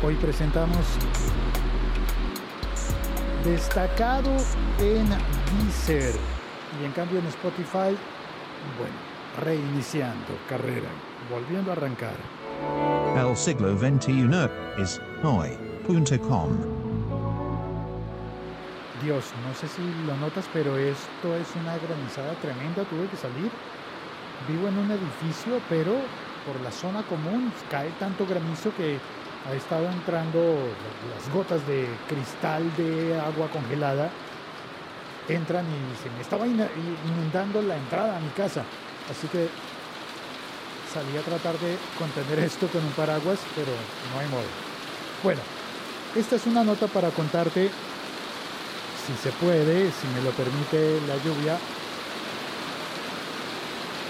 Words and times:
Hoy 0.00 0.14
presentamos 0.14 0.86
destacado 3.44 4.30
en 4.78 5.08
Deezer 5.58 6.14
y 6.80 6.84
en 6.84 6.92
cambio 6.92 7.18
en 7.18 7.26
Spotify, 7.26 7.96
bueno, 8.78 8.94
reiniciando 9.42 10.38
carrera, 10.48 10.88
volviendo 11.28 11.70
a 11.70 11.74
arrancar. 11.74 12.14
El 13.16 13.36
siglo 13.36 13.76
XXI 13.76 14.28
es 14.80 15.00
hoy.com. 15.24 16.50
Dios, 19.02 19.32
no 19.48 19.54
sé 19.54 19.66
si 19.66 19.82
lo 20.06 20.16
notas, 20.18 20.48
pero 20.52 20.76
esto 20.78 21.34
es 21.34 21.48
una 21.60 21.76
granizada 21.76 22.34
tremenda. 22.34 22.84
Tuve 22.84 23.08
que 23.08 23.16
salir. 23.16 23.50
Vivo 24.46 24.68
en 24.68 24.78
un 24.78 24.92
edificio, 24.92 25.60
pero 25.68 25.92
por 26.46 26.60
la 26.62 26.70
zona 26.70 27.02
común 27.02 27.52
cae 27.68 27.90
tanto 27.98 28.24
granizo 28.26 28.72
que 28.76 28.98
ha 29.46 29.54
estado 29.54 29.86
entrando 29.88 30.38
las 31.14 31.32
gotas 31.32 31.66
de 31.66 31.88
cristal 32.08 32.64
de 32.76 33.18
agua 33.20 33.48
congelada. 33.50 34.10
Entran 35.28 35.64
y 35.66 36.02
se 36.02 36.10
me 36.10 36.22
estaba 36.22 36.46
inundando 36.46 37.60
la 37.62 37.76
entrada 37.76 38.16
a 38.16 38.20
mi 38.20 38.30
casa. 38.30 38.64
Así 39.10 39.28
que 39.28 39.48
salí 40.92 41.16
a 41.16 41.22
tratar 41.22 41.58
de 41.58 41.76
contener 41.98 42.44
esto 42.44 42.66
con 42.68 42.82
un 42.84 42.92
paraguas, 42.92 43.38
pero 43.54 43.72
no 44.12 44.20
hay 44.20 44.28
modo. 44.28 44.48
Bueno, 45.22 45.40
esta 46.16 46.36
es 46.36 46.46
una 46.46 46.64
nota 46.64 46.86
para 46.86 47.10
contarte 47.10 47.70
si 49.06 49.14
se 49.22 49.30
puede, 49.32 49.90
si 49.92 50.06
me 50.14 50.22
lo 50.22 50.30
permite 50.32 51.00
la 51.06 51.16
lluvia. 51.16 51.58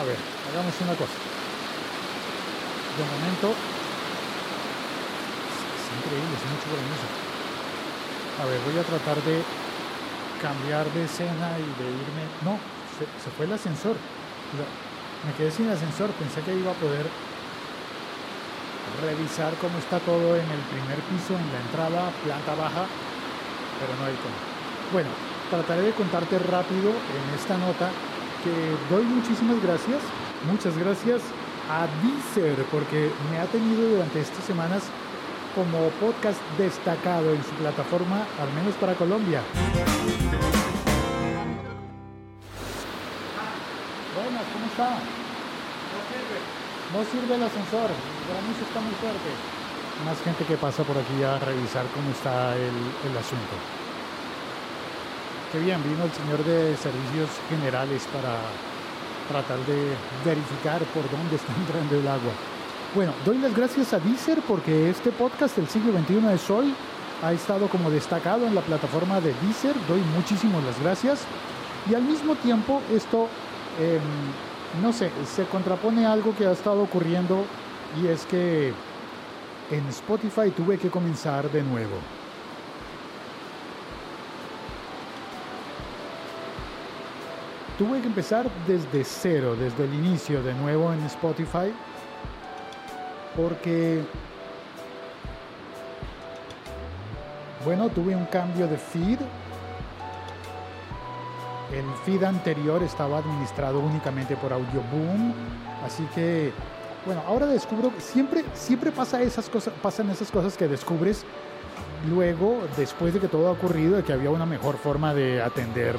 A 0.00 0.04
ver, 0.04 0.16
hagamos 0.50 0.74
una 0.80 0.94
cosa. 0.94 1.12
De 2.96 3.04
momento, 3.04 3.54
increíble, 6.00 6.32
es 6.32 6.44
mucho 6.48 6.68
granizo. 6.72 7.08
A 8.40 8.44
ver, 8.48 8.58
voy 8.64 8.76
a 8.78 8.84
tratar 8.84 9.18
de 9.22 9.42
cambiar 10.40 10.86
de 10.90 11.04
escena 11.04 11.54
y 11.58 11.68
de 11.78 11.86
irme. 11.86 12.24
No, 12.42 12.58
se, 12.98 13.30
fue 13.36 13.46
el 13.46 13.52
ascensor. 13.52 13.96
Me 15.26 15.32
quedé 15.38 15.50
sin 15.50 15.68
ascensor, 15.70 16.10
pensé 16.18 16.40
que 16.42 16.54
iba 16.54 16.72
a 16.72 16.80
poder 16.82 17.06
revisar 19.00 19.54
cómo 19.62 19.78
está 19.78 19.98
todo 20.00 20.34
en 20.34 20.48
el 20.50 20.62
primer 20.68 20.98
piso, 21.08 21.38
en 21.38 21.46
la 21.54 21.60
entrada, 21.62 22.10
planta 22.24 22.54
baja, 22.54 22.84
pero 23.78 23.92
no 23.98 24.04
hay 24.04 24.16
cómo. 24.18 24.36
Bueno, 24.92 25.08
trataré 25.48 25.82
de 25.82 25.92
contarte 25.92 26.38
rápido 26.38 26.90
en 26.90 27.24
esta 27.38 27.56
nota 27.56 27.88
que 28.42 28.52
doy 28.92 29.04
muchísimas 29.04 29.62
gracias, 29.62 30.02
muchas 30.50 30.76
gracias 30.76 31.22
a 31.70 31.86
Deezer 32.02 32.64
porque 32.66 33.10
me 33.30 33.38
ha 33.38 33.46
tenido 33.46 33.88
durante 33.88 34.20
estas 34.20 34.44
semanas 34.44 34.82
como 35.54 35.88
podcast 36.00 36.40
destacado 36.56 37.32
en 37.32 37.42
su 37.44 37.50
plataforma, 37.52 38.26
al 38.40 38.52
menos 38.54 38.74
para 38.76 38.94
Colombia. 38.94 39.42
Buenas, 44.14 44.46
¿cómo 44.52 44.66
está? 44.66 44.90
No 45.92 46.00
sirve. 46.08 46.38
No 46.92 47.04
sirve 47.04 47.34
el 47.34 47.42
ascensor, 47.42 47.90
el 47.90 48.24
granizo 48.28 48.62
está 48.64 48.80
muy 48.80 48.94
fuerte. 48.96 49.30
Más 50.04 50.20
gente 50.24 50.44
que 50.44 50.56
pasa 50.56 50.82
por 50.84 50.96
aquí 50.96 51.22
a 51.22 51.38
revisar 51.38 51.84
cómo 51.94 52.10
está 52.10 52.56
el, 52.56 52.76
el 53.08 53.16
asunto. 53.16 53.54
Qué 55.52 55.58
bien, 55.60 55.82
vino 55.84 56.04
el 56.04 56.12
señor 56.12 56.42
de 56.44 56.76
servicios 56.76 57.28
generales 57.48 58.08
para 58.08 58.40
tratar 59.28 59.58
de 59.66 59.94
verificar 60.24 60.80
por 60.96 61.08
dónde 61.10 61.36
está 61.36 61.52
entrando 61.54 61.96
el 61.96 62.08
agua. 62.08 62.32
Bueno, 62.94 63.14
doy 63.24 63.38
las 63.38 63.56
gracias 63.56 63.94
a 63.94 63.98
Deezer 63.98 64.42
porque 64.46 64.90
este 64.90 65.12
podcast 65.12 65.56
del 65.56 65.66
siglo 65.66 65.98
XXI 65.98 66.34
es 66.34 66.50
hoy. 66.50 66.74
Ha 67.22 67.32
estado 67.32 67.68
como 67.68 67.90
destacado 67.90 68.46
en 68.46 68.54
la 68.54 68.60
plataforma 68.60 69.18
de 69.18 69.32
Deezer. 69.40 69.74
Doy 69.88 70.00
muchísimas 70.14 70.62
las 70.62 70.78
gracias. 70.78 71.20
Y 71.90 71.94
al 71.94 72.02
mismo 72.02 72.34
tiempo 72.34 72.82
esto, 72.92 73.28
em, 73.80 74.82
no 74.82 74.92
sé, 74.92 75.10
se 75.24 75.44
contrapone 75.44 76.04
a 76.04 76.12
algo 76.12 76.36
que 76.36 76.44
ha 76.44 76.52
estado 76.52 76.82
ocurriendo 76.82 77.46
y 78.02 78.08
es 78.08 78.26
que 78.26 78.74
en 79.70 79.88
Spotify 79.88 80.50
tuve 80.54 80.76
que 80.76 80.90
comenzar 80.90 81.50
de 81.50 81.62
nuevo. 81.62 81.96
tuve 87.78 88.00
que 88.00 88.06
empezar 88.06 88.48
desde 88.66 89.02
cero, 89.02 89.56
desde 89.58 89.84
el 89.84 89.94
inicio 89.94 90.40
de 90.42 90.54
nuevo 90.54 90.92
en 90.92 91.02
Spotify, 91.04 91.72
porque, 93.36 94.02
bueno, 97.64 97.88
tuve 97.88 98.14
un 98.14 98.26
cambio 98.26 98.66
de 98.66 98.76
feed. 98.76 99.18
El 101.72 101.84
feed 102.04 102.22
anterior 102.24 102.82
estaba 102.82 103.18
administrado 103.18 103.80
únicamente 103.80 104.36
por 104.36 104.52
Audioboom, 104.52 105.32
así 105.84 106.06
que, 106.14 106.52
bueno, 107.06 107.22
ahora 107.26 107.46
descubro, 107.46 107.90
siempre, 107.98 108.44
siempre 108.54 108.92
pasa 108.92 109.22
esas 109.22 109.48
cosas, 109.48 109.72
pasan 109.82 110.10
esas 110.10 110.30
cosas 110.30 110.56
que 110.56 110.68
descubres 110.68 111.24
luego, 112.10 112.58
después 112.76 113.14
de 113.14 113.20
que 113.20 113.28
todo 113.28 113.48
ha 113.48 113.52
ocurrido, 113.52 113.96
de 113.96 114.02
que 114.02 114.12
había 114.12 114.30
una 114.30 114.44
mejor 114.44 114.76
forma 114.76 115.14
de 115.14 115.40
atender 115.40 115.96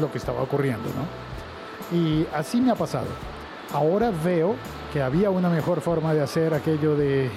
lo 0.00 0.10
que 0.10 0.18
estaba 0.18 0.42
ocurriendo, 0.42 0.88
¿no? 0.90 1.96
Y 1.96 2.26
así 2.34 2.60
me 2.60 2.72
ha 2.72 2.74
pasado. 2.74 3.06
Ahora 3.72 4.10
veo 4.24 4.56
que 4.94 5.02
había 5.02 5.28
una 5.28 5.50
mejor 5.50 5.80
forma 5.80 6.14
de 6.14 6.22
hacer 6.22 6.54
aquello 6.54 6.94
de 6.94 7.28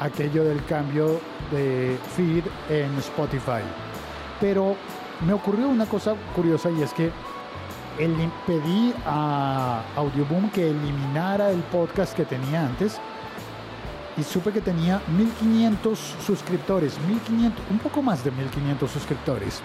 aquello 0.00 0.42
del 0.42 0.64
cambio 0.64 1.20
de 1.52 1.96
feed 2.16 2.42
en 2.68 2.92
Spotify. 2.98 3.62
Pero 4.40 4.74
me 5.24 5.32
ocurrió 5.32 5.68
una 5.68 5.86
cosa 5.86 6.16
curiosa 6.34 6.68
y 6.70 6.82
es 6.82 6.92
que 6.92 7.12
el, 8.00 8.12
pedí 8.48 8.92
a 9.06 9.80
Audioboom 9.94 10.50
que 10.50 10.68
eliminara 10.70 11.52
el 11.52 11.60
podcast 11.60 12.16
que 12.16 12.24
tenía 12.24 12.66
antes 12.66 12.98
y 14.16 14.24
supe 14.24 14.50
que 14.50 14.60
tenía 14.60 15.00
1500 15.16 15.96
suscriptores, 16.26 16.98
1500, 17.06 17.64
un 17.70 17.78
poco 17.78 18.02
más 18.02 18.24
de 18.24 18.32
1500 18.32 18.90
suscriptores. 18.90 19.62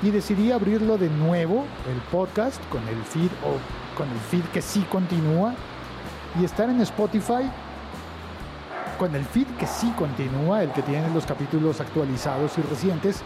Y 0.00 0.10
decidí 0.10 0.52
abrirlo 0.52 0.96
de 0.96 1.10
nuevo, 1.10 1.64
el 1.90 2.00
podcast, 2.12 2.62
con 2.68 2.86
el 2.86 3.02
feed 3.02 3.32
o 3.44 3.58
con 3.98 4.08
el 4.08 4.18
feed 4.30 4.44
que 4.52 4.62
sí 4.62 4.86
continúa 4.92 5.54
y 6.40 6.44
estar 6.44 6.68
en 6.68 6.80
Spotify 6.80 7.50
con 8.98 9.14
el 9.14 9.24
feed 9.24 9.46
que 9.58 9.66
sí 9.66 9.92
continúa, 9.96 10.62
el 10.62 10.72
que 10.72 10.82
tiene 10.82 11.08
los 11.10 11.26
capítulos 11.26 11.80
actualizados 11.80 12.56
y 12.58 12.62
recientes. 12.62 13.22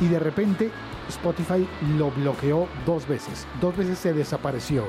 Y 0.00 0.08
de 0.08 0.18
repente 0.18 0.70
Spotify 1.08 1.66
lo 1.96 2.10
bloqueó 2.10 2.68
dos 2.86 3.06
veces. 3.06 3.46
Dos 3.60 3.76
veces 3.76 3.98
se 3.98 4.12
desapareció. 4.12 4.84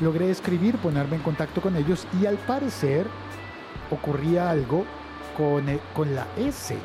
Logré 0.00 0.30
escribir, 0.30 0.76
ponerme 0.78 1.16
en 1.16 1.22
contacto 1.22 1.60
con 1.60 1.76
ellos 1.76 2.06
y 2.20 2.26
al 2.26 2.36
parecer 2.36 3.06
ocurría 3.90 4.50
algo 4.50 4.84
con, 5.36 5.68
eh, 5.68 5.80
con 5.94 6.14
la 6.14 6.26
S 6.36 6.76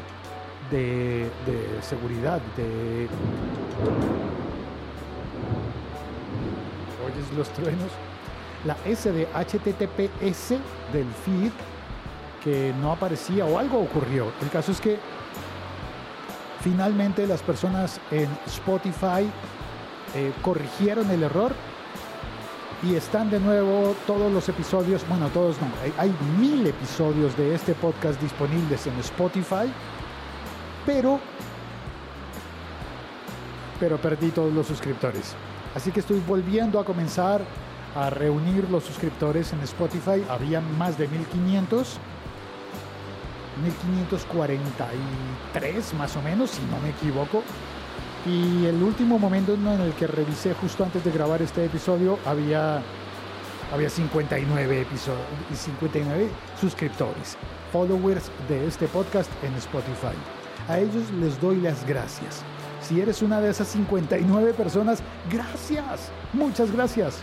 de, 0.72 1.30
de 1.46 1.82
seguridad, 1.82 2.42
de... 2.56 3.08
¿Oyes 7.06 7.38
los 7.38 7.50
truenos? 7.50 7.92
La 8.66 8.78
S 8.86 9.12
de 9.12 9.28
HTTPS 9.28 10.52
del 10.94 11.08
feed 11.26 11.52
que 12.44 12.74
no 12.82 12.92
aparecía 12.92 13.46
o 13.46 13.58
algo 13.58 13.80
ocurrió. 13.80 14.32
El 14.42 14.50
caso 14.50 14.72
es 14.72 14.82
que 14.82 15.00
finalmente 16.62 17.26
las 17.28 17.42
personas 17.42 18.00
en 18.12 18.30
Spotify 18.48 19.30
eh, 20.16 20.32
corrigieron 20.42 21.10
el 21.12 21.24
error 21.24 21.54
y 22.84 22.96
están 22.96 23.30
de 23.30 23.40
nuevo 23.40 23.96
todos 24.06 24.32
los 24.32 24.48
episodios, 24.50 25.08
bueno, 25.08 25.30
todos 25.30 25.56
no, 25.62 25.68
hay, 25.98 26.14
mil 26.38 26.68
episodios 26.68 27.36
de 27.38 27.56
este 27.56 27.74
podcast 27.74 28.20
disponibles 28.22 28.86
en 28.88 29.00
Spotify, 29.00 29.72
pero, 30.86 31.20
pero 33.80 33.98
perdí 33.98 34.32
todos 34.32 34.54
los 34.54 34.68
suscriptores. 34.68 35.34
Así 35.74 35.92
que 35.92 36.02
estoy 36.02 36.22
volviendo 36.28 36.78
a 36.80 36.84
comenzar 36.84 37.42
a 37.96 38.10
reunir 38.10 38.70
los 38.70 38.84
suscriptores 38.84 39.54
en 39.54 39.62
Spotify. 39.62 40.26
Habían 40.30 40.78
más 40.78 40.98
de 40.98 41.08
1500. 41.08 42.00
1543 43.64 45.94
más 45.94 46.16
o 46.16 46.22
menos, 46.22 46.52
si 46.52 46.62
no 46.64 46.80
me 46.80 46.90
equivoco. 46.90 47.44
Y 48.26 48.66
el 48.66 48.82
último 48.82 49.20
momento 49.20 49.54
en 49.54 49.68
el 49.68 49.94
que 49.94 50.08
revisé 50.08 50.54
justo 50.54 50.84
antes 50.84 51.04
de 51.04 51.12
grabar 51.12 51.42
este 51.42 51.66
episodio 51.66 52.18
había, 52.26 52.82
había 53.74 53.90
59, 53.90 54.82
episodios, 54.82 55.22
59 55.54 56.30
suscriptores, 56.60 57.38
followers 57.72 58.32
de 58.48 58.66
este 58.66 58.88
podcast 58.88 59.30
en 59.44 59.54
Spotify. 59.56 60.16
A 60.70 60.80
ellos 60.80 61.12
les 61.20 61.40
doy 61.42 61.60
las 61.60 61.86
gracias. 61.86 62.44
Si 62.82 63.02
eres 63.02 63.22
una 63.22 63.42
de 63.42 63.50
esas 63.50 63.68
59 63.68 64.54
personas, 64.54 65.04
gracias, 65.30 66.10
muchas 66.32 66.72
gracias. 66.72 67.22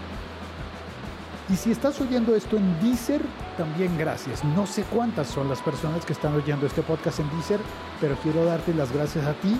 Y 1.53 1.57
si 1.57 1.73
estás 1.73 2.01
oyendo 2.01 2.37
esto 2.37 2.57
en 2.57 2.81
Deezer, 2.81 3.21
también 3.57 3.99
gracias. 3.99 4.45
No 4.45 4.69
sé 4.69 4.85
cuántas 4.85 5.27
son 5.27 5.49
las 5.49 5.61
personas 5.61 6.05
que 6.05 6.13
están 6.13 6.33
oyendo 6.35 6.65
este 6.65 6.81
podcast 6.83 7.19
en 7.19 7.29
Deezer, 7.31 7.59
pero 8.01 8.15
quiero 8.23 8.45
darte 8.45 8.73
las 8.73 8.93
gracias 8.93 9.27
a 9.27 9.33
ti 9.35 9.57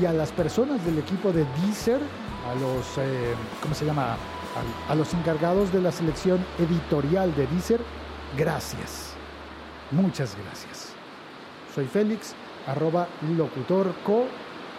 y 0.00 0.04
a 0.04 0.12
las 0.12 0.30
personas 0.30 0.84
del 0.84 0.98
equipo 0.98 1.32
de 1.32 1.44
Deezer, 1.60 2.00
a 2.48 2.54
los, 2.60 2.98
eh, 2.98 3.34
¿cómo 3.60 3.74
se 3.74 3.84
llama? 3.84 4.16
A, 4.88 4.94
los 4.94 5.12
encargados 5.14 5.72
de 5.72 5.80
la 5.80 5.90
selección 5.90 6.38
editorial 6.60 7.34
de 7.34 7.48
Deezer, 7.48 7.80
gracias. 8.38 9.14
Muchas 9.90 10.36
gracias. 10.44 10.92
Soy 11.74 11.86
Félix, 11.86 12.34
arroba 12.68 13.08
locutorco 13.36 14.26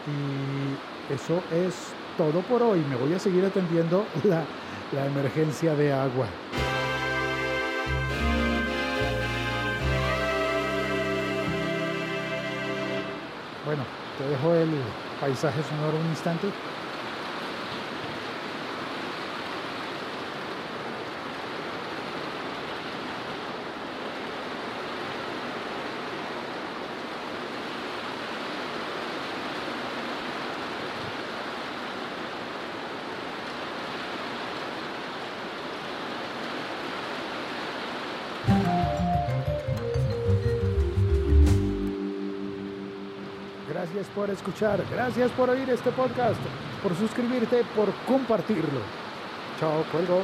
y 0.08 1.14
eso 1.14 1.44
es 1.52 1.76
todo 2.18 2.40
por 2.44 2.64
hoy. 2.64 2.80
Me 2.90 2.96
voy 2.96 3.14
a 3.14 3.20
seguir 3.20 3.44
atendiendo 3.44 4.06
la, 4.24 4.46
la 4.92 5.06
emergencia 5.06 5.76
de 5.76 5.92
agua. 5.92 6.28
Bueno, 13.66 13.84
te 14.18 14.28
dejo 14.28 14.54
el 14.54 14.70
paisaje 15.20 15.62
sonoro 15.64 15.98
un 15.98 16.08
instante. 16.08 16.48
Gracias 43.86 44.08
por 44.16 44.30
escuchar, 44.32 44.84
gracias 44.90 45.30
por 45.34 45.48
oír 45.48 45.70
este 45.70 45.92
podcast, 45.92 46.40
por 46.82 46.96
suscribirte, 46.96 47.64
por 47.76 47.94
compartirlo. 48.08 48.80
Chao, 49.60 49.84
cuelgo. 49.92 50.24